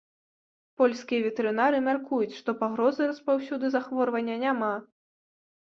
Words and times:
Польскія 0.81 1.19
ветэрынары 1.25 1.81
мяркуюць, 1.89 2.37
што 2.39 2.49
пагрозы 2.65 3.01
распаўсюды 3.13 3.65
захворвання 3.79 4.35
няма. 4.47 4.73